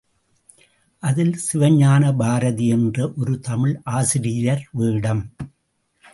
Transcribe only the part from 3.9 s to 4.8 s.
ஆசிரியர்